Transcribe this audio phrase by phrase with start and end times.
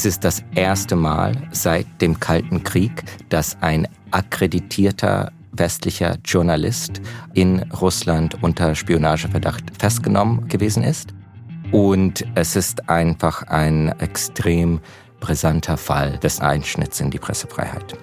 [0.00, 7.02] Es ist das erste Mal seit dem Kalten Krieg, dass ein akkreditierter westlicher Journalist
[7.34, 11.12] in Russland unter Spionageverdacht festgenommen gewesen ist.
[11.70, 14.80] Und es ist einfach ein extrem
[15.20, 17.94] brisanter Fall des Einschnitts in die Pressefreiheit.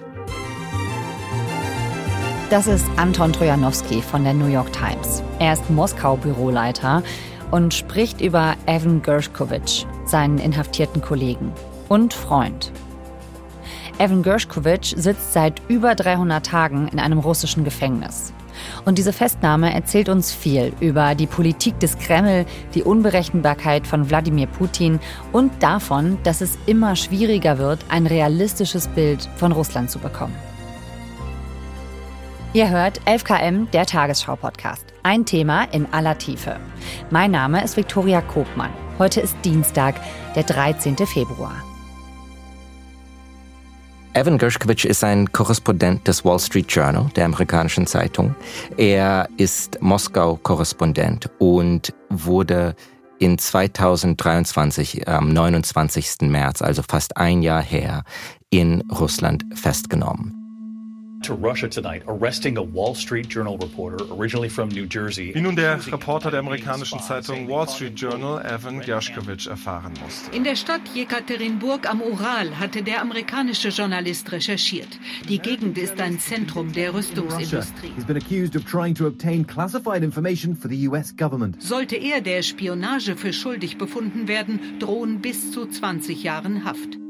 [2.48, 5.24] Das ist Anton Trojanowski von der New York Times.
[5.40, 7.02] Er ist Moskau-Büroleiter
[7.50, 11.52] und spricht über Evan Gershkovich, seinen inhaftierten Kollegen
[11.88, 12.72] und Freund.
[13.98, 18.32] Evan Gershkovich sitzt seit über 300 Tagen in einem russischen Gefängnis.
[18.84, 24.46] Und diese Festnahme erzählt uns viel über die Politik des Kreml, die Unberechenbarkeit von Wladimir
[24.46, 25.00] Putin
[25.32, 30.34] und davon, dass es immer schwieriger wird, ein realistisches Bild von Russland zu bekommen.
[32.54, 34.86] Ihr hört 11KM, der Tagesschau-Podcast.
[35.02, 36.58] Ein Thema in aller Tiefe.
[37.10, 38.70] Mein Name ist Viktoria Kobmann.
[38.98, 39.96] Heute ist Dienstag,
[40.34, 40.96] der 13.
[41.06, 41.67] Februar.
[44.18, 48.34] Evan Gershkovich ist ein Korrespondent des Wall Street Journal, der amerikanischen Zeitung.
[48.76, 52.74] Er ist Moskau-Korrespondent und wurde
[53.20, 56.22] in 2023, am 29.
[56.22, 58.02] März, also fast ein Jahr her,
[58.50, 60.37] in Russland festgenommen
[65.34, 70.28] Wie nun der Reporter der amerikanischen Zeitung Wall Street Journal, Evan Gershkovich, erfahren muss.
[70.32, 74.98] In der Stadt Jekaterinburg am Ural hatte der amerikanische Journalist recherchiert.
[75.28, 77.92] Die Gegend ist ein Zentrum der Rüstungsindustrie.
[81.58, 87.07] Sollte er der Spionage für schuldig befunden werden, drohen bis zu 20 Jahren Haft.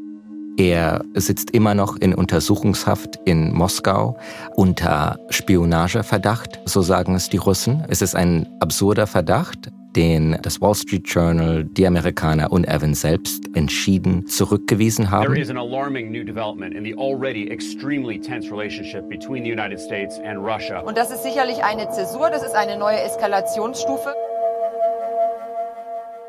[0.58, 4.18] Er sitzt immer noch in Untersuchungshaft in Moskau
[4.56, 7.84] unter Spionageverdacht, so sagen es die Russen.
[7.86, 13.44] Es ist ein absurder Verdacht, den das Wall Street Journal, die Amerikaner und Evan selbst
[13.54, 15.32] entschieden zurückgewiesen haben.
[15.32, 19.78] There is an alarming new development in the already extremely tense relationship between the United
[19.78, 20.80] States and Russia.
[20.80, 24.12] Und das ist sicherlich eine Zäsur, das ist eine neue Eskalationsstufe.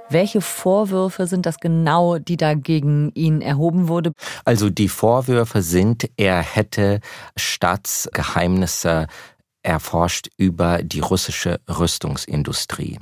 [0.10, 4.12] Welche Vorwürfe sind das genau, die da gegen ihn erhoben wurde?
[4.44, 7.00] Also die Vorwürfe sind, er hätte
[7.36, 9.08] Staatsgeheimnisse
[9.62, 12.98] erforscht über die russische Rüstungsindustrie.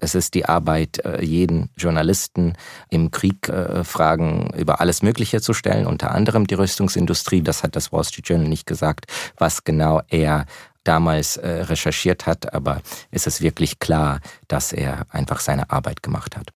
[0.00, 2.54] Es ist die Arbeit äh, jeden Journalisten
[2.90, 7.42] im Krieg äh, Fragen über alles Mögliche zu stellen, unter anderem die Rüstungsindustrie.
[7.42, 9.06] Das hat das Wall Street Journal nicht gesagt,
[9.36, 10.46] was genau er
[10.85, 12.81] damals äh, recherchiert hat, aber
[13.11, 16.51] es ist wirklich klar, dass er einfach seine Arbeit gemacht hat.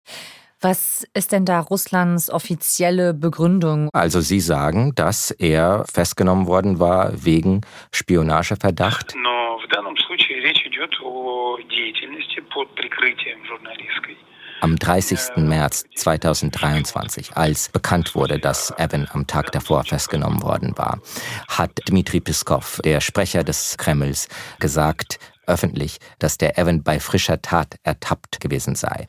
[0.61, 3.89] Was ist denn da Russlands offizielle Begründung?
[3.93, 9.13] Also Sie sagen, dass er festgenommen worden war wegen Spionageverdacht.
[9.15, 14.17] Но в данном случае речь идет о деятельности под прикрытием журналистской
[14.60, 15.36] am 30.
[15.36, 21.00] März 2023, als bekannt wurde, dass Evan am Tag davor festgenommen worden war,
[21.48, 24.28] hat Dmitri Piskov, der Sprecher des Kremls,
[24.58, 29.08] gesagt öffentlich, dass der Evan bei frischer Tat ertappt gewesen sei.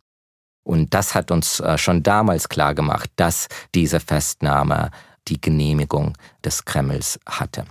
[0.63, 4.91] Und das hat uns äh, schon damals klar gemacht, dass diese Festnahme
[5.27, 7.65] die Genehmigung des Kremls hatte.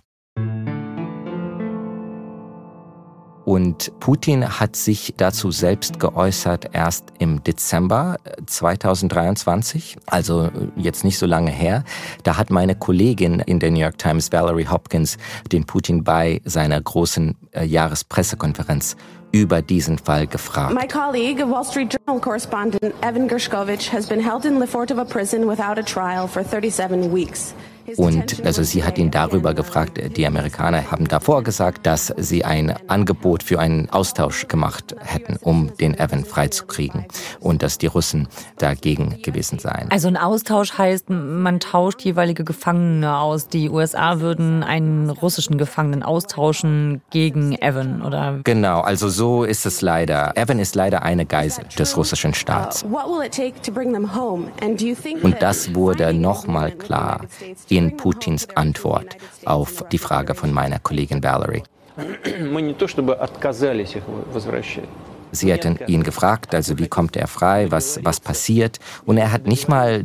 [3.50, 11.02] Und Putin hat sich dazu selbst geäußert erst im Dezember 2023, äh, also äh, jetzt
[11.02, 11.82] nicht so lange her.
[12.22, 15.18] Da hat meine Kollegin in der New York Times, Valerie Hopkins,
[15.50, 18.96] den Putin bei seiner großen äh, Jahrespressekonferenz
[19.32, 20.72] über diesen Fall gefragt.
[20.72, 25.76] My colleague, Wall Street Journal correspondent Evan Gershkovich, has been held in Lefortovo prison without
[25.76, 27.52] a trial for 37 weeks.
[27.96, 30.00] Und also sie hat ihn darüber gefragt.
[30.16, 35.70] Die Amerikaner haben davor gesagt, dass sie ein Angebot für einen Austausch gemacht hätten, um
[35.78, 37.06] den Evan freizukriegen.
[37.40, 39.90] Und dass die Russen dagegen gewesen seien.
[39.90, 43.48] Also ein Austausch heißt, man tauscht jeweilige Gefangene aus.
[43.48, 48.40] Die USA würden einen russischen Gefangenen austauschen gegen Evan, oder?
[48.44, 50.36] Genau, also so ist es leider.
[50.36, 52.84] Evan ist leider eine Geisel des russischen Staats.
[52.84, 53.22] Uh,
[55.22, 57.20] Und das wurde nochmal klar
[57.68, 61.62] in Putins Antwort auf die Frage von meiner Kollegin Valerie.
[65.32, 68.78] Sie hätten ihn gefragt, also wie kommt er frei, was, was passiert.
[69.06, 70.04] Und er hat nicht mal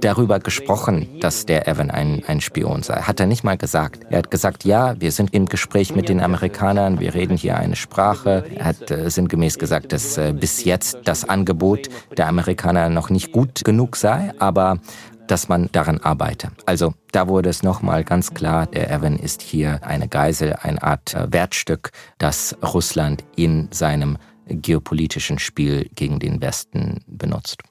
[0.00, 2.96] darüber gesprochen, dass der Evan ein, ein Spion sei.
[3.02, 4.06] Hat er nicht mal gesagt.
[4.10, 7.76] Er hat gesagt, ja, wir sind im Gespräch mit den Amerikanern, wir reden hier eine
[7.76, 8.44] Sprache.
[8.54, 13.32] Er hat äh, sinngemäß gesagt, dass äh, bis jetzt das Angebot der Amerikaner noch nicht
[13.32, 14.78] gut genug sei, aber
[15.26, 16.50] dass man daran arbeite.
[16.66, 21.14] Also da wurde es nochmal ganz klar, der Evan ist hier eine Geisel, eine Art
[21.14, 27.62] äh, Wertstück, das Russland in seinem geopolitischen Spiel gegen den Westen benutzt.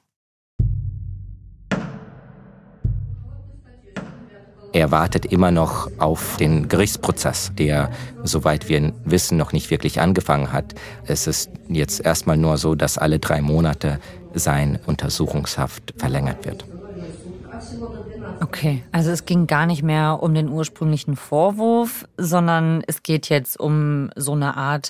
[4.73, 7.91] Er wartet immer noch auf den Gerichtsprozess, der,
[8.23, 10.75] soweit wir wissen, noch nicht wirklich angefangen hat.
[11.05, 13.99] Es ist jetzt erstmal nur so, dass alle drei Monate
[14.33, 16.70] sein Untersuchungshaft verlängert wird.
[18.41, 23.59] Okay, also es ging gar nicht mehr um den ursprünglichen Vorwurf, sondern es geht jetzt
[23.59, 24.89] um so eine Art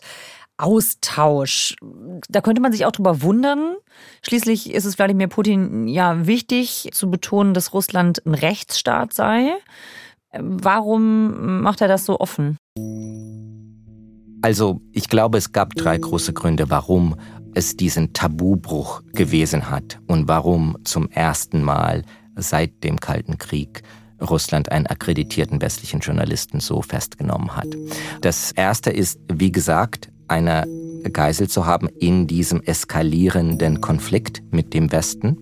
[0.58, 1.76] Austausch.
[2.30, 3.76] Da könnte man sich auch drüber wundern.
[4.22, 9.52] Schließlich ist es Wladimir Putin ja wichtig zu betonen, dass Russland ein Rechtsstaat sei.
[10.32, 12.58] Warum macht er das so offen?
[14.42, 17.16] Also, ich glaube, es gab drei große Gründe, warum
[17.54, 22.04] es diesen Tabubruch gewesen hat und warum zum ersten Mal
[22.42, 23.84] seit dem Kalten Krieg
[24.22, 27.68] Russland einen akkreditierten westlichen Journalisten so festgenommen hat.
[28.22, 30.66] Das erste ist, wie gesagt, eine
[31.12, 35.38] Geisel zu haben in diesem eskalierenden Konflikt mit dem Westen.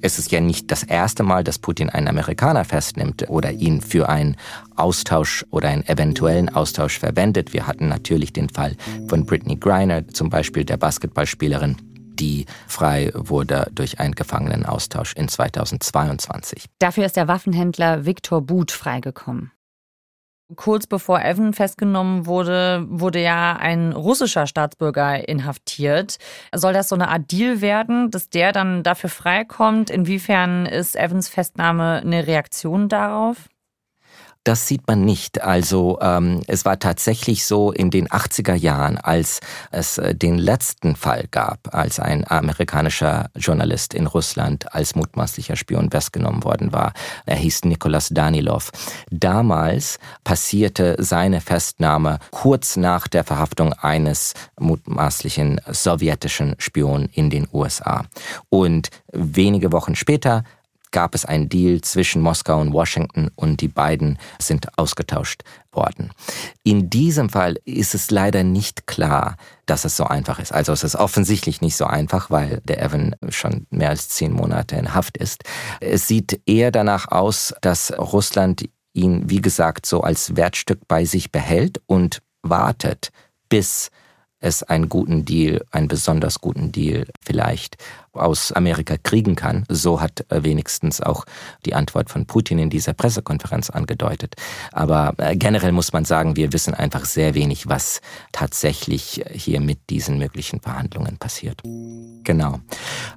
[0.00, 4.08] Es ist ja nicht das erste Mal, dass Putin einen Amerikaner festnimmt oder ihn für
[4.08, 4.36] einen
[4.74, 7.52] Austausch oder einen eventuellen Austausch verwendet.
[7.52, 8.74] Wir hatten natürlich den Fall
[9.06, 11.76] von Britney Griner, zum Beispiel der Basketballspielerin,
[12.18, 16.66] die frei wurde durch einen Gefangenenaustausch in 2022.
[16.78, 19.52] Dafür ist der Waffenhändler Viktor But freigekommen.
[20.56, 26.18] Kurz bevor Evan festgenommen wurde, wurde ja ein russischer Staatsbürger inhaftiert.
[26.54, 29.88] Soll das so eine Art Deal werden, dass der dann dafür freikommt?
[29.88, 33.48] Inwiefern ist Evans Festnahme eine Reaktion darauf?
[34.44, 35.42] Das sieht man nicht.
[35.42, 39.38] Also ähm, es war tatsächlich so in den 80er Jahren, als
[39.70, 45.92] es äh, den letzten Fall gab, als ein amerikanischer Journalist in Russland als mutmaßlicher Spion
[45.92, 46.92] festgenommen worden war.
[47.24, 48.72] Er hieß Nikolas Danilov.
[49.10, 58.06] Damals passierte seine Festnahme kurz nach der Verhaftung eines mutmaßlichen sowjetischen Spion in den USA.
[58.48, 60.42] Und wenige Wochen später
[60.92, 65.42] gab es einen Deal zwischen Moskau und Washington und die beiden sind ausgetauscht
[65.72, 66.10] worden.
[66.62, 69.36] In diesem Fall ist es leider nicht klar,
[69.66, 70.52] dass es so einfach ist.
[70.52, 74.76] Also es ist offensichtlich nicht so einfach, weil der Evan schon mehr als zehn Monate
[74.76, 75.44] in Haft ist.
[75.80, 81.32] Es sieht eher danach aus, dass Russland ihn, wie gesagt, so als Wertstück bei sich
[81.32, 83.10] behält und wartet,
[83.48, 83.90] bis
[84.42, 87.76] es einen guten Deal, einen besonders guten Deal vielleicht
[88.12, 89.64] aus Amerika kriegen kann.
[89.68, 91.24] So hat äh, wenigstens auch
[91.64, 94.34] die Antwort von Putin in dieser Pressekonferenz angedeutet.
[94.72, 98.00] Aber äh, generell muss man sagen, wir wissen einfach sehr wenig, was
[98.32, 101.62] tatsächlich hier mit diesen möglichen Verhandlungen passiert.
[102.24, 102.60] Genau.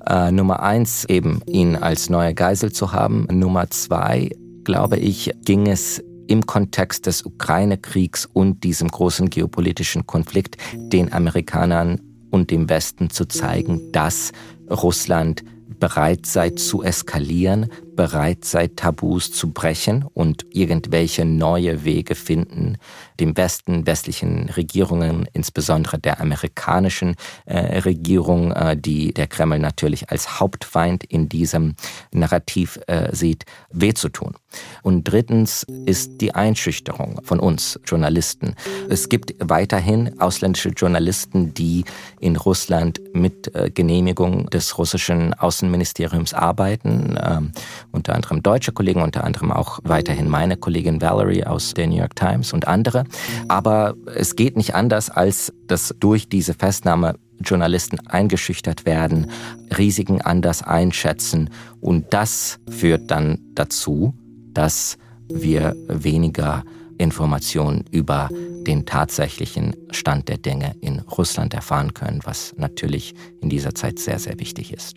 [0.08, 3.28] Äh, Nummer eins, eben ihn als neue Geisel zu haben.
[3.32, 4.30] Nummer zwei,
[4.64, 12.02] glaube ich, ging es im Kontext des Ukraine-Kriegs und diesem großen geopolitischen Konflikt den Amerikanern
[12.32, 14.32] und dem Westen zu zeigen, dass
[14.70, 15.44] Russland
[15.80, 22.78] bereit sei zu eskalieren, bereit sei, Tabus zu brechen und irgendwelche neue Wege finden,
[23.20, 27.16] dem Westen, westlichen Regierungen, insbesondere der amerikanischen
[27.46, 31.76] äh, Regierung, äh, die der Kreml natürlich als Hauptfeind in diesem
[32.12, 34.36] Narrativ äh, sieht, weh zu tun.
[34.82, 38.56] Und drittens ist die Einschüchterung von uns Journalisten.
[38.90, 41.86] Es gibt weiterhin ausländische Journalisten, die
[42.20, 47.52] in Russland mit äh, Genehmigung des russischen Außenministeriums arbeiten ähm,
[47.96, 52.16] unter anderem deutsche Kollegen, unter anderem auch weiterhin meine Kollegin Valerie aus der New York
[52.16, 53.06] Times und andere.
[53.48, 59.32] Aber es geht nicht anders, als dass durch diese Festnahme Journalisten eingeschüchtert werden,
[59.78, 61.50] Risiken anders einschätzen
[61.82, 64.14] und das führt dann dazu,
[64.54, 64.98] dass
[65.28, 66.64] wir weniger
[66.98, 68.30] Informationen über
[68.66, 74.20] den tatsächlichen Stand der Dinge in Russland erfahren können, was natürlich in dieser Zeit sehr,
[74.20, 74.96] sehr wichtig ist.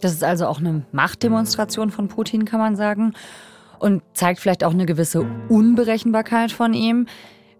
[0.00, 3.14] Das ist also auch eine Machtdemonstration von Putin, kann man sagen.
[3.78, 7.06] Und zeigt vielleicht auch eine gewisse Unberechenbarkeit von ihm.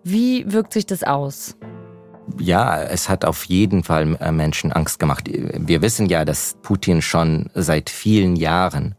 [0.03, 1.57] Wie wirkt sich das aus?
[2.39, 5.29] Ja, es hat auf jeden Fall äh, Menschen Angst gemacht.
[5.29, 8.95] Wir wissen ja, dass Putin schon seit vielen Jahren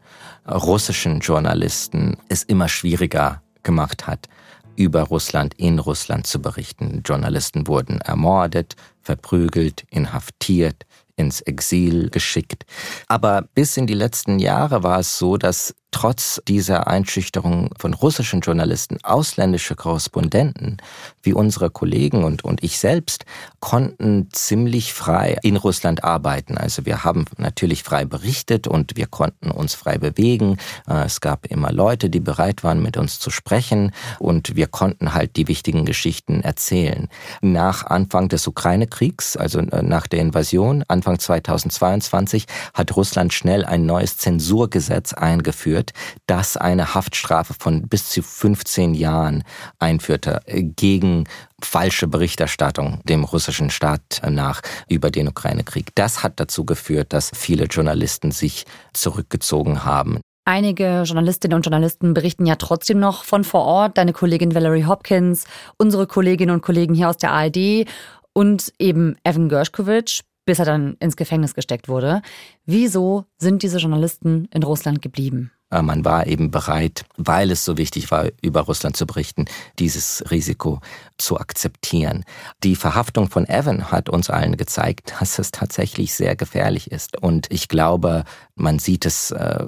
[0.48, 4.28] russischen Journalisten es immer schwieriger gemacht hat,
[4.76, 7.02] über Russland in Russland zu berichten.
[7.04, 10.86] Journalisten wurden ermordet, verprügelt, inhaftiert,
[11.18, 12.64] ins Exil geschickt.
[13.06, 18.40] Aber bis in die letzten Jahre war es so, dass trotz dieser Einschüchterung von russischen
[18.40, 20.76] Journalisten ausländische Korrespondenten
[21.24, 23.24] wie unsere Kollegen und, und ich selbst
[23.58, 26.56] konnten ziemlich frei in Russland arbeiten.
[26.56, 30.58] Also wir haben natürlich frei berichtet und wir konnten uns frei bewegen.
[30.88, 33.90] Äh, es gab immer Leute, die bereit waren, mit uns zu sprechen
[34.20, 37.08] und wir konnten halt die wichtigen Geschichten erzählen.
[37.40, 43.84] Nach Anfang des Ukraine-Kriegs, also äh, nach der Invasion, Anfang 2022, hat Russland schnell ein
[43.84, 45.92] neues Zensurgesetz eingeführt, hat,
[46.26, 49.44] das eine Haftstrafe von bis zu 15 Jahren
[49.78, 51.24] einführte gegen
[51.62, 55.94] falsche Berichterstattung dem russischen Staat nach über den Ukraine-Krieg.
[55.94, 60.20] Das hat dazu geführt, dass viele Journalisten sich zurückgezogen haben.
[60.44, 63.98] Einige Journalistinnen und Journalisten berichten ja trotzdem noch von vor Ort.
[63.98, 65.44] Deine Kollegin Valerie Hopkins,
[65.76, 67.86] unsere Kolleginnen und Kollegen hier aus der ARD
[68.32, 72.22] und eben Evan Gershkovich, bis er dann ins Gefängnis gesteckt wurde.
[72.64, 75.52] Wieso sind diese Journalisten in Russland geblieben?
[75.70, 79.46] Äh, man war eben bereit, weil es so wichtig war, über Russland zu berichten,
[79.78, 80.80] dieses Risiko
[81.18, 82.24] zu akzeptieren.
[82.62, 87.20] Die Verhaftung von Evan hat uns allen gezeigt, dass es tatsächlich sehr gefährlich ist.
[87.22, 89.64] Und ich glaube, man sieht es äh,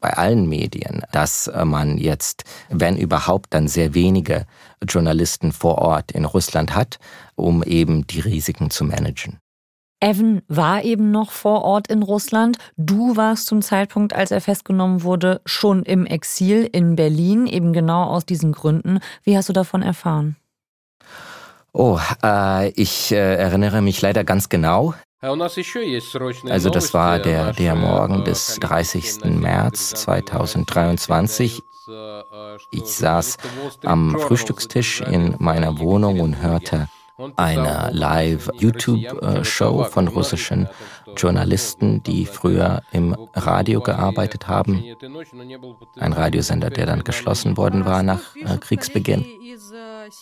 [0.00, 4.46] bei allen Medien, dass äh, man jetzt, wenn überhaupt, dann sehr wenige
[4.86, 6.98] Journalisten vor Ort in Russland hat,
[7.34, 9.38] um eben die Risiken zu managen.
[10.00, 12.58] Evan war eben noch vor Ort in Russland.
[12.76, 18.04] Du warst zum Zeitpunkt, als er festgenommen wurde, schon im Exil in Berlin, eben genau
[18.04, 19.00] aus diesen Gründen.
[19.22, 20.36] Wie hast du davon erfahren?
[21.72, 24.94] Oh, äh, ich äh, erinnere mich leider ganz genau.
[25.20, 29.24] Also das war der, der Morgen des 30.
[29.24, 31.60] März 2023.
[32.72, 33.36] Ich saß
[33.84, 36.88] am Frühstückstisch in meiner Wohnung und hörte
[37.36, 40.68] eine Live-YouTube-Show von russischen
[41.16, 44.84] Journalisten, die früher im Radio gearbeitet haben.
[45.98, 49.24] Ein Radiosender, der dann geschlossen worden war nach äh, Kriegsbeginn.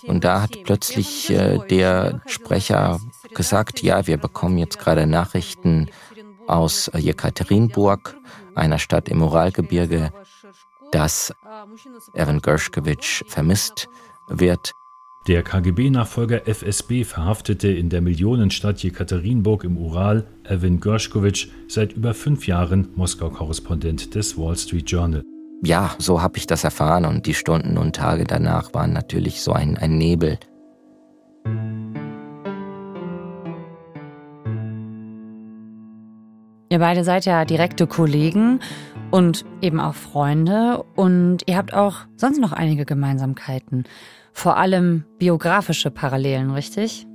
[0.06, 3.00] Und da hat plötzlich äh, der Sprecher
[3.34, 5.90] gesagt, ja, wir bekommen jetzt gerade Nachrichten
[6.46, 8.16] aus Jekaterinburg,
[8.54, 10.12] einer Stadt im Uralgebirge,
[10.92, 11.34] dass
[12.12, 13.88] Evan Gershkovich vermisst
[14.28, 14.74] wird.
[15.26, 22.46] Der KGB-Nachfolger FSB verhaftete in der Millionenstadt Jekaterinburg im Ural Erwin Gershkovich, seit über fünf
[22.46, 25.22] Jahren Moskau-Korrespondent des Wall Street Journal.
[25.62, 29.54] Ja, so habe ich das erfahren und die Stunden und Tage danach waren natürlich so
[29.54, 30.38] ein, ein Nebel.
[36.68, 38.60] Ihr beide seid ja direkte Kollegen
[39.10, 43.84] und eben auch Freunde und ihr habt auch sonst noch einige Gemeinsamkeiten
[44.34, 47.06] vor allem biografische Parallelen, richtig?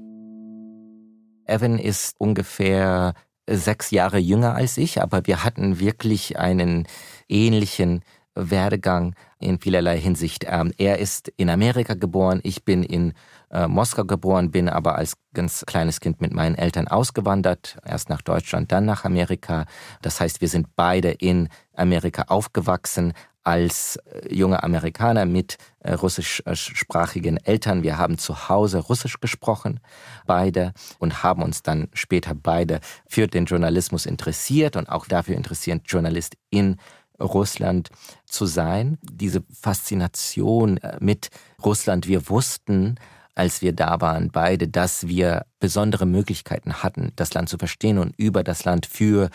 [1.46, 3.14] Evan ist ungefähr
[3.48, 6.88] sechs Jahre jünger als ich, aber wir hatten wirklich einen
[7.28, 8.02] ähnlichen
[8.36, 10.46] Werdegang in vielerlei Hinsicht.
[10.48, 13.14] Ähm, er ist in Amerika geboren, ich bin in
[13.52, 18.22] äh, Moskau geboren, bin aber als ganz kleines Kind mit meinen Eltern ausgewandert, erst nach
[18.22, 19.66] Deutschland, dann nach Amerika.
[20.02, 27.38] Das heißt, wir sind beide in Amerika aufgewachsen, als äh, junge Amerikaner mit äh, russischsprachigen
[27.38, 27.84] Eltern.
[27.84, 29.80] Wir haben zu Hause Russisch gesprochen,
[30.26, 35.84] beide, und haben uns dann später beide für den Journalismus interessiert und auch dafür interessiert,
[35.86, 36.78] Journalist in
[37.20, 37.90] Russland
[38.26, 38.98] zu sein.
[39.02, 41.30] Diese Faszination äh, mit
[41.64, 42.96] Russland, wir wussten,
[43.36, 48.14] als wir da waren, beide, dass wir besondere Möglichkeiten hatten, das Land zu verstehen und
[48.18, 49.30] über das Land für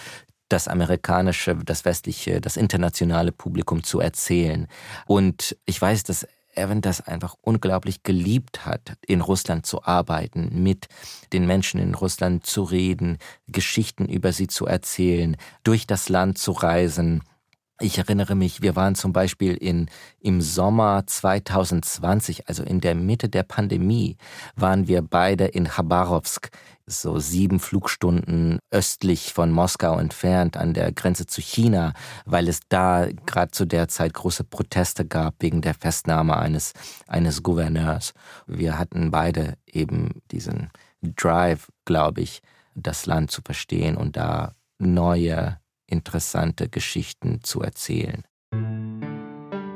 [0.48, 4.68] das amerikanische, das westliche, das internationale Publikum zu erzählen.
[5.06, 10.86] Und ich weiß, dass Evan das einfach unglaublich geliebt hat, in Russland zu arbeiten, mit
[11.32, 16.52] den Menschen in Russland zu reden, Geschichten über sie zu erzählen, durch das Land zu
[16.52, 17.22] reisen.
[17.80, 19.90] Ich erinnere mich, wir waren zum Beispiel in,
[20.20, 24.16] im Sommer 2020, also in der Mitte der Pandemie,
[24.54, 26.50] waren wir beide in Khabarovsk
[26.86, 31.94] so sieben Flugstunden östlich von Moskau entfernt an der Grenze zu China,
[32.26, 36.74] weil es da gerade zu der Zeit große Proteste gab wegen der Festnahme eines,
[37.08, 38.12] eines Gouverneurs.
[38.46, 40.70] Wir hatten beide eben diesen
[41.02, 42.40] Drive, glaube ich,
[42.74, 48.24] das Land zu verstehen und da neue, interessante Geschichten zu erzählen.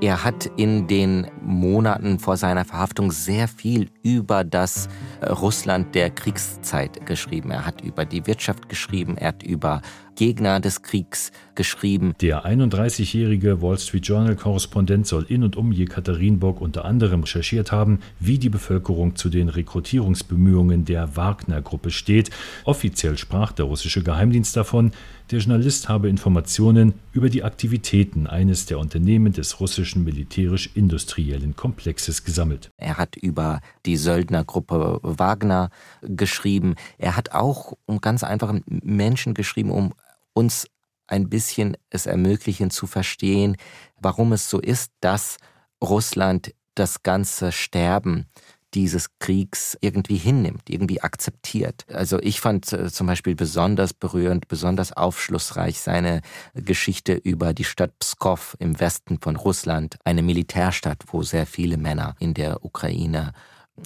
[0.00, 4.88] Er hat in den Monaten vor seiner Verhaftung sehr viel über das
[5.20, 7.50] äh, Russland der Kriegszeit geschrieben.
[7.50, 9.82] Er hat über die Wirtschaft geschrieben, er hat über
[10.18, 12.12] Gegner des Kriegs geschrieben.
[12.20, 18.36] Der 31-jährige Wall Street Journal-Korrespondent soll in und um Jekaterinburg unter anderem recherchiert haben, wie
[18.36, 22.30] die Bevölkerung zu den Rekrutierungsbemühungen der Wagner-Gruppe steht.
[22.64, 24.90] Offiziell sprach der russische Geheimdienst davon,
[25.30, 32.70] der Journalist habe Informationen über die Aktivitäten eines der Unternehmen des russischen militärisch-industriellen Komplexes gesammelt.
[32.76, 35.70] Er hat über die Söldnergruppe Wagner
[36.02, 36.74] geschrieben.
[36.96, 39.92] Er hat auch um ganz einfache Menschen geschrieben, um
[40.38, 40.68] uns
[41.08, 43.56] ein bisschen es ermöglichen zu verstehen,
[44.00, 45.38] warum es so ist, dass
[45.82, 48.26] Russland das ganze Sterben
[48.74, 51.86] dieses Kriegs irgendwie hinnimmt, irgendwie akzeptiert.
[51.90, 56.20] Also ich fand äh, zum Beispiel besonders berührend, besonders aufschlussreich seine
[56.54, 62.14] Geschichte über die Stadt Pskov im Westen von Russland, eine Militärstadt, wo sehr viele Männer
[62.20, 63.32] in der Ukraine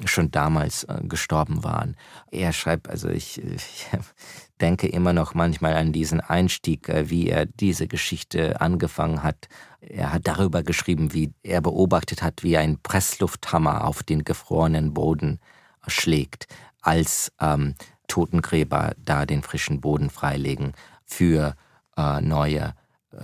[0.04, 1.96] schon damals äh, gestorben waren.
[2.30, 3.86] Er schreibt, also ich, ich
[4.60, 9.48] denke immer noch manchmal an diesen Einstieg, äh, wie er diese Geschichte angefangen hat.
[9.80, 15.40] Er hat darüber geschrieben, wie er beobachtet hat, wie ein Presslufthammer auf den gefrorenen Boden
[15.86, 16.46] schlägt,
[16.80, 17.74] als ähm,
[18.08, 20.72] Totengräber da den frischen Boden freilegen
[21.04, 21.54] für
[21.96, 22.74] äh, neue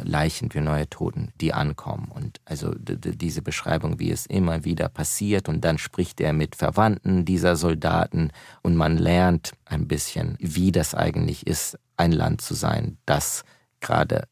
[0.03, 2.11] Leichen für neue Toten, die ankommen.
[2.11, 5.49] Und also diese Beschreibung, wie es immer wieder passiert.
[5.49, 8.31] Und dann spricht er mit Verwandten dieser Soldaten
[8.63, 13.45] und man lernt ein bisschen, wie das eigentlich ist, ein Land zu sein, das
[13.81, 14.29] gerade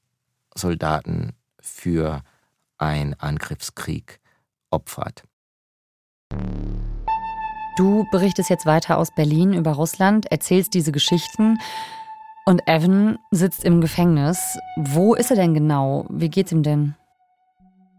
[0.54, 2.22] Soldaten für
[2.78, 4.20] einen Angriffskrieg
[4.70, 5.22] opfert.
[7.76, 11.58] Du berichtest jetzt weiter aus Berlin über Russland, erzählst diese Geschichten.
[12.48, 14.56] Und Evan sitzt im Gefängnis.
[14.76, 16.06] Wo ist er denn genau?
[16.08, 16.94] Wie geht's ihm denn?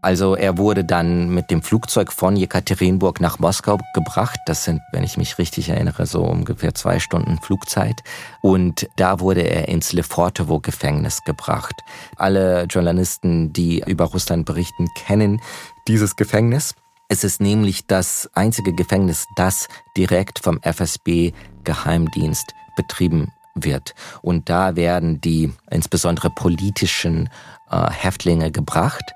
[0.00, 4.38] Also er wurde dann mit dem Flugzeug von Jekaterinburg nach Moskau gebracht.
[4.46, 8.02] Das sind, wenn ich mich richtig erinnere, so ungefähr zwei Stunden Flugzeit.
[8.40, 11.74] Und da wurde er ins Lefortovo-Gefängnis gebracht.
[12.16, 15.42] Alle Journalisten, die über Russland berichten, kennen
[15.88, 16.74] dieses Gefängnis.
[17.08, 21.32] Es ist nämlich das einzige Gefängnis, das direkt vom FSB
[21.64, 23.30] Geheimdienst betrieben
[23.64, 23.94] wird.
[24.22, 27.28] Und da werden die insbesondere politischen
[27.70, 29.14] äh, Häftlinge gebracht.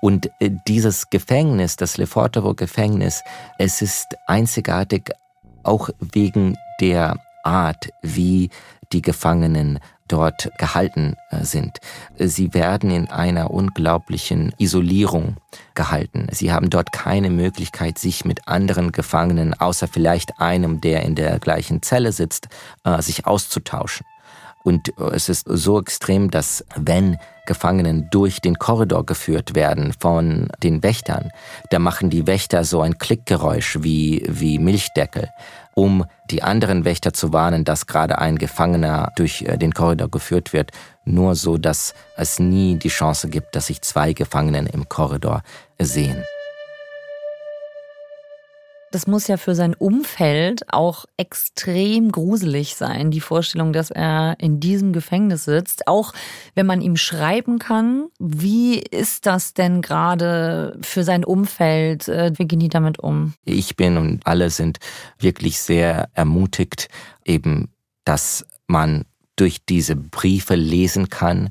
[0.00, 3.22] Und äh, dieses Gefängnis, das Lefortovo-Gefängnis,
[3.58, 5.10] es ist einzigartig
[5.62, 8.50] auch wegen der Art, wie
[8.92, 11.78] die Gefangenen dort gehalten äh, sind.
[12.18, 15.36] Sie werden in einer unglaublichen Isolierung
[15.74, 16.26] gehalten.
[16.30, 21.38] Sie haben dort keine Möglichkeit, sich mit anderen Gefangenen, außer vielleicht einem, der in der
[21.38, 22.48] gleichen Zelle sitzt,
[22.84, 24.06] äh, sich auszutauschen.
[24.64, 30.48] Und äh, es ist so extrem, dass wenn Gefangenen durch den Korridor geführt werden von
[30.62, 31.30] den Wächtern,
[31.70, 35.28] da machen die Wächter so ein Klickgeräusch wie, wie Milchdeckel
[35.74, 40.52] um die anderen Wächter zu warnen, dass gerade ein Gefangener durch äh, den Korridor geführt
[40.52, 40.70] wird,
[41.04, 45.42] nur so, dass es nie die Chance gibt, dass sich zwei Gefangenen im Korridor
[45.78, 46.24] sehen
[48.94, 54.60] das muss ja für sein Umfeld auch extrem gruselig sein, die Vorstellung, dass er in
[54.60, 55.88] diesem Gefängnis sitzt.
[55.88, 56.12] Auch
[56.54, 62.06] wenn man ihm schreiben kann, wie ist das denn gerade für sein Umfeld?
[62.06, 63.34] Äh, wie gehen die damit um?
[63.44, 64.78] Ich bin und alle sind
[65.18, 66.88] wirklich sehr ermutigt,
[67.24, 67.70] eben,
[68.04, 71.50] dass man durch diese Briefe lesen kann,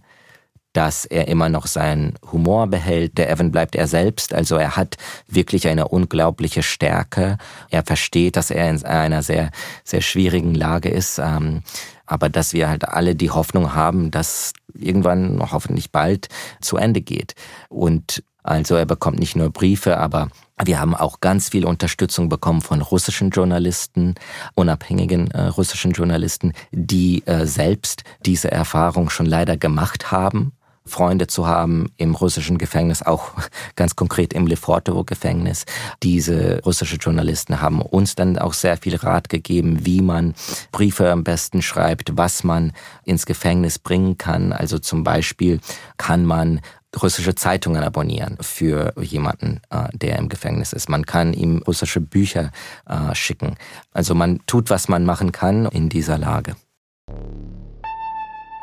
[0.73, 3.17] dass er immer noch seinen Humor behält.
[3.17, 7.37] Der Evan bleibt er selbst, also er hat wirklich eine unglaubliche Stärke.
[7.69, 9.51] Er versteht, dass er in einer sehr,
[9.83, 11.61] sehr schwierigen Lage ist, ähm,
[12.05, 16.27] aber dass wir halt alle die Hoffnung haben, dass irgendwann hoffentlich bald
[16.59, 17.35] zu Ende geht.
[17.69, 20.27] Und also er bekommt nicht nur Briefe, aber
[20.63, 24.15] wir haben auch ganz viel Unterstützung bekommen von russischen Journalisten,
[24.53, 30.51] unabhängigen äh, russischen Journalisten, die äh, selbst diese Erfahrung schon leider gemacht haben
[30.85, 33.31] Freunde zu haben im russischen Gefängnis, auch
[33.75, 35.65] ganz konkret im Lefortovo-Gefängnis.
[36.01, 40.33] Diese russischen Journalisten haben uns dann auch sehr viel Rat gegeben, wie man
[40.71, 42.73] Briefe am besten schreibt, was man
[43.05, 44.51] ins Gefängnis bringen kann.
[44.51, 45.59] Also zum Beispiel
[45.97, 46.61] kann man
[47.01, 50.89] russische Zeitungen abonnieren für jemanden, äh, der im Gefängnis ist.
[50.89, 52.51] Man kann ihm russische Bücher
[52.87, 53.55] äh, schicken.
[53.93, 56.55] Also man tut, was man machen kann in dieser Lage.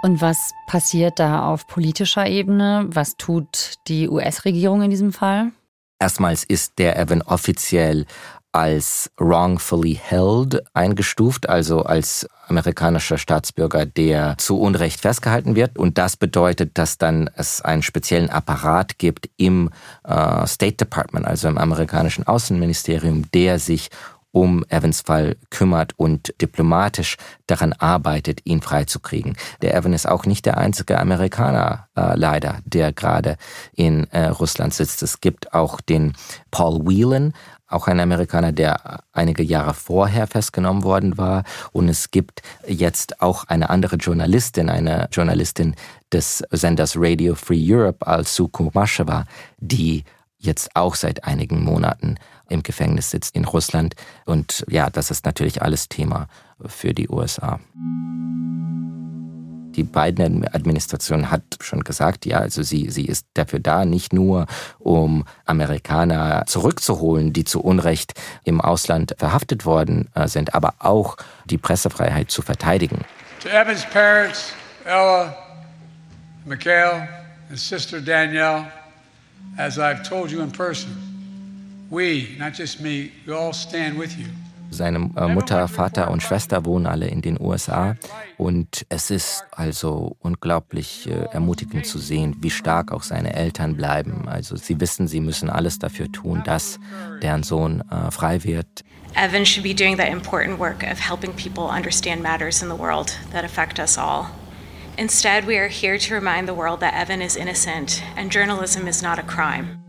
[0.02, 2.86] Und was passiert da auf politischer Ebene?
[2.88, 5.52] Was tut die US-Regierung in diesem Fall?
[5.98, 8.06] Erstmals ist der Evan offiziell
[8.52, 15.78] als wrongfully held eingestuft, also als amerikanischer Staatsbürger, der zu Unrecht festgehalten wird.
[15.78, 19.70] Und das bedeutet, dass dann es einen speziellen Apparat gibt im
[20.04, 23.90] äh, State Department, also im amerikanischen Außenministerium, der sich
[24.32, 27.16] um Evans Fall kümmert und diplomatisch
[27.46, 29.36] daran arbeitet, ihn freizukriegen.
[29.62, 33.36] Der Evan ist auch nicht der einzige Amerikaner, äh, leider, der gerade
[33.74, 35.02] in äh, Russland sitzt.
[35.02, 36.14] Es gibt auch den
[36.50, 37.32] Paul Whelan,
[37.70, 41.44] auch ein Amerikaner, der einige Jahre vorher festgenommen worden war.
[41.72, 45.76] Und es gibt jetzt auch eine andere Journalistin, eine Journalistin
[46.12, 49.24] des Senders Radio Free Europe, Al-Su Kumasheva,
[49.58, 50.04] die
[50.38, 52.16] jetzt auch seit einigen Monaten
[52.50, 53.94] im Gefängnis sitzt in Russland.
[54.26, 56.28] Und ja, das ist natürlich alles Thema
[56.66, 57.58] für die USA.
[59.76, 64.46] Die Biden-Administration hat schon gesagt, ja, also sie, sie ist dafür da, nicht nur
[64.78, 71.56] um Amerikaner zurückzuholen, die zu Unrecht im Ausland verhaftet worden äh, sind, aber auch die
[71.56, 73.04] Pressefreiheit zu verteidigen.
[73.42, 74.52] To Evans' parents,
[74.84, 75.34] Ella,
[76.44, 77.08] Mikhail
[77.48, 78.66] and sister Danielle,
[79.56, 81.09] as I've told you in person,
[81.90, 84.26] we, not just me, we all stand with you.
[84.72, 87.96] Seine äh, Mutter, Vater und Schwester wohnen alle in den USA.
[88.38, 94.28] Und es ist also unglaublich äh, ermutigend zu sehen, wie stark auch seine Eltern bleiben.
[94.28, 96.78] Also sie wissen, sie müssen alles dafür tun, dass
[97.20, 98.84] deren Sohn äh, frei wird.
[99.16, 103.10] Evan should be doing that important work of helping people understand matters in the world
[103.32, 104.26] that affect us all.
[104.96, 109.02] Instead, we are here to remind the world that Evan is innocent and journalism is
[109.02, 109.79] not a crime.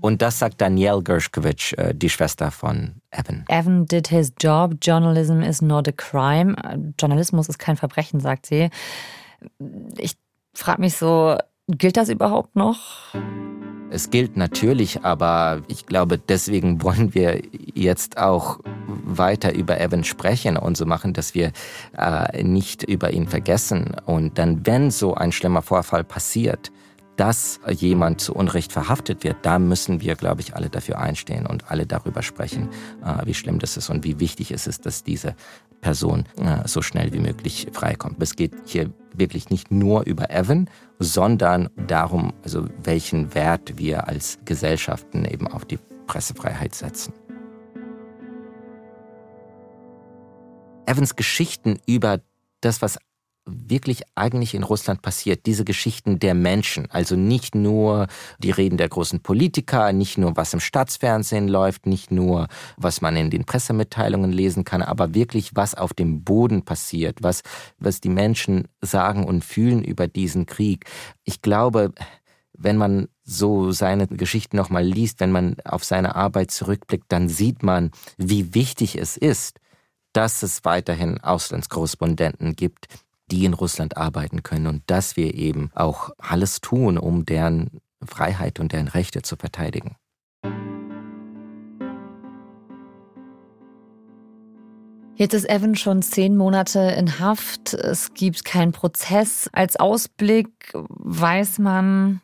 [0.00, 3.44] Und das sagt Danielle Gershkovich, äh, die Schwester von Evan.
[3.48, 4.74] Evan did his job.
[4.80, 6.56] Journalism is not a crime.
[6.98, 8.70] Journalismus ist kein Verbrechen, sagt sie.
[9.98, 10.16] Ich
[10.54, 11.36] frage mich so,
[11.68, 13.14] gilt das überhaupt noch?
[13.92, 17.42] Es gilt natürlich, aber ich glaube, deswegen wollen wir
[17.74, 18.60] jetzt auch
[19.04, 21.52] weiter über Evan sprechen und so machen, dass wir
[21.98, 23.96] äh, nicht über ihn vergessen.
[24.06, 26.70] Und dann, wenn so ein schlimmer Vorfall passiert,
[27.20, 31.70] dass jemand zu Unrecht verhaftet wird, da müssen wir, glaube ich, alle dafür einstehen und
[31.70, 32.70] alle darüber sprechen,
[33.04, 35.36] äh, wie schlimm das ist und wie wichtig es ist, dass diese
[35.82, 38.22] Person äh, so schnell wie möglich freikommt.
[38.22, 44.38] Es geht hier wirklich nicht nur über Evan, sondern darum, also welchen Wert wir als
[44.46, 47.12] Gesellschaften eben auf die Pressefreiheit setzen.
[50.86, 52.20] Evans Geschichten über
[52.62, 52.98] das, was
[53.52, 58.06] wirklich eigentlich in Russland passiert, diese Geschichten der Menschen, also nicht nur
[58.38, 63.16] die Reden der großen Politiker, nicht nur was im Staatsfernsehen läuft, nicht nur was man
[63.16, 67.42] in den Pressemitteilungen lesen kann, aber wirklich was auf dem Boden passiert, was,
[67.78, 70.86] was die Menschen sagen und fühlen über diesen Krieg.
[71.24, 71.92] Ich glaube,
[72.52, 77.62] wenn man so seine Geschichten nochmal liest, wenn man auf seine Arbeit zurückblickt, dann sieht
[77.62, 79.60] man, wie wichtig es ist,
[80.12, 82.86] dass es weiterhin Auslandskorrespondenten gibt,
[83.30, 88.60] die in Russland arbeiten können und dass wir eben auch alles tun, um deren Freiheit
[88.60, 89.96] und deren Rechte zu verteidigen.
[95.20, 97.74] Jetzt ist Evan schon zehn Monate in Haft.
[97.74, 99.50] Es gibt keinen Prozess.
[99.52, 102.22] Als Ausblick weiß man,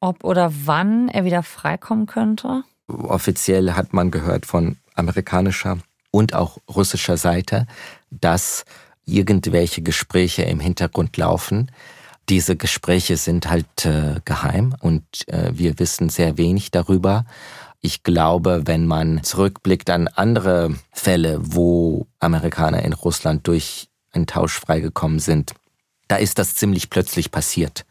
[0.00, 2.64] ob oder wann er wieder freikommen könnte?
[2.86, 5.78] Offiziell hat man gehört von amerikanischer
[6.10, 7.66] und auch russischer Seite,
[8.10, 8.64] dass
[9.06, 11.70] irgendwelche Gespräche im Hintergrund laufen.
[12.28, 17.26] Diese Gespräche sind halt äh, geheim und äh, wir wissen sehr wenig darüber.
[17.80, 24.58] Ich glaube, wenn man zurückblickt an andere Fälle, wo Amerikaner in Russland durch einen Tausch
[24.58, 25.52] freigekommen sind,
[26.08, 27.84] da ist das ziemlich plötzlich passiert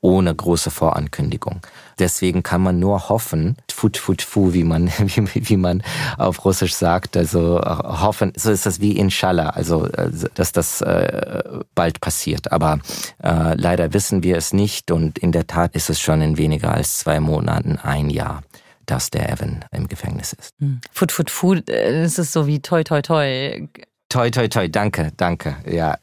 [0.00, 1.60] ohne große Vorankündigung.
[1.98, 5.82] Deswegen kann man nur hoffen, fut fut fu, wie man, wie, wie man
[6.18, 10.80] auf Russisch sagt, also äh, hoffen, so ist das wie Inshallah, also äh, dass das
[10.80, 11.42] äh,
[11.74, 12.52] bald passiert.
[12.52, 12.78] Aber
[13.22, 16.72] äh, leider wissen wir es nicht und in der Tat ist es schon in weniger
[16.72, 18.42] als zwei Monaten ein Jahr
[18.86, 20.54] dass der Evan im Gefängnis ist.
[20.60, 20.80] Hm.
[20.92, 23.68] Fut, fut, fu, es ist so wie toi, toi, toi.
[24.08, 25.98] Toi, toi, toi, danke, danke, ja.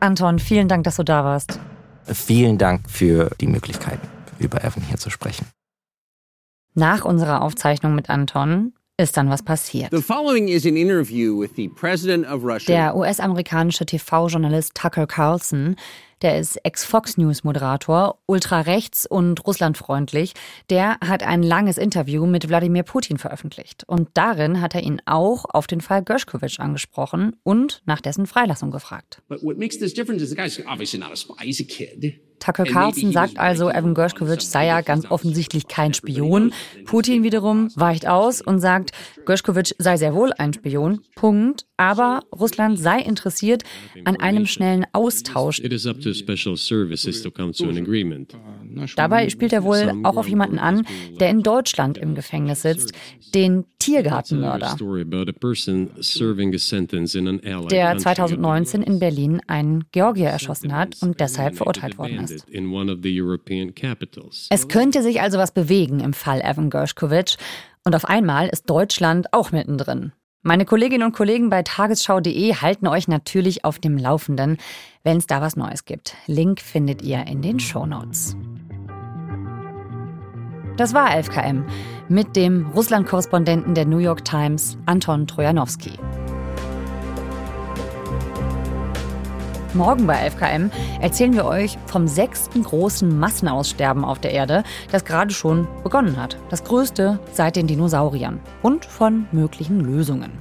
[0.00, 1.60] Anton, vielen Dank, dass du da warst.
[2.12, 4.00] Vielen Dank für die Möglichkeit,
[4.38, 5.46] über Evan hier zu sprechen.
[6.74, 9.92] Nach unserer Aufzeichnung mit Anton ist dann was passiert.
[12.68, 15.76] Der US-amerikanische TV-Journalist Tucker Carlson
[16.22, 20.32] der ist Ex-Fox News-Moderator, ultrarechts und russlandfreundlich.
[20.68, 23.84] Der hat ein langes Interview mit Wladimir Putin veröffentlicht.
[23.86, 28.72] Und darin hat er ihn auch auf den Fall Gershkovich angesprochen und nach dessen Freilassung
[28.72, 29.22] gefragt.
[29.28, 31.44] But what makes this difference is the guy's obviously not a spy.
[31.44, 32.20] He's a kid.
[32.38, 36.52] Tucker Carlson sagt also, Evan Gershkovich sei ja ganz offensichtlich kein Spion.
[36.84, 38.92] Putin wiederum weicht aus und sagt,
[39.26, 41.00] Gershkovich sei sehr wohl ein Spion.
[41.14, 41.67] Punkt.
[41.78, 43.62] Aber Russland sei interessiert
[44.04, 45.62] an einem schnellen Austausch.
[48.96, 50.84] Dabei spielt er wohl auch auf jemanden an,
[51.20, 52.92] der in Deutschland im Gefängnis sitzt,
[53.32, 54.76] den Tiergartenmörder,
[57.70, 62.44] der 2019 in Berlin einen Georgier erschossen hat und deshalb verurteilt worden ist.
[64.50, 67.36] Es könnte sich also was bewegen im Fall Evan Gershkovich
[67.84, 70.12] und auf einmal ist Deutschland auch mittendrin.
[70.42, 74.56] Meine Kolleginnen und Kollegen bei tagesschau.de halten euch natürlich auf dem Laufenden,
[75.02, 76.14] wenn es da was Neues gibt.
[76.26, 78.36] Link findet ihr in den Shownotes.
[80.76, 81.64] Das war 11KM
[82.08, 85.90] mit dem Russland-Korrespondenten der New York Times, Anton Trojanowski.
[89.74, 90.70] Morgen bei 11KM
[91.02, 96.38] erzählen wir euch vom sechsten großen Massenaussterben auf der Erde, das gerade schon begonnen hat.
[96.48, 98.40] Das größte seit den Dinosauriern.
[98.62, 100.32] Und von möglichen Lösungen.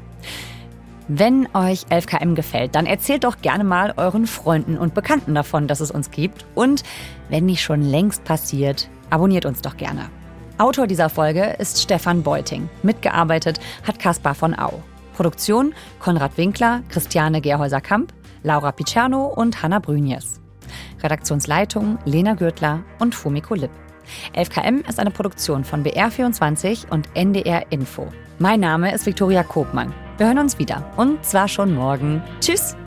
[1.10, 5.82] Wenn euch 11KM gefällt, dann erzählt doch gerne mal euren Freunden und Bekannten davon, dass
[5.82, 6.46] es uns gibt.
[6.56, 6.84] Und
[7.28, 10.10] wenn nicht schon längst passiert, abonniert uns doch gerne.
[10.58, 12.70] Autor dieser Folge ist Stefan Beuting.
[12.82, 14.82] Mitgearbeitet hat Caspar von Au.
[15.18, 18.14] Produktion Konrad Winkler, Christiane Gerhäuser-Kamp,
[18.48, 20.40] Laura Picerno und Hanna Brünjes.
[21.04, 23.72] Redaktionsleitung Lena Gürtler und Fumiko Lipp.
[24.36, 28.08] 11KM ist eine Produktion von BR24 und NDR Info.
[28.40, 29.94] Mein Name ist Viktoria Kobmann.
[30.18, 32.24] Wir hören uns wieder und zwar schon morgen.
[32.40, 32.78] Tschüss!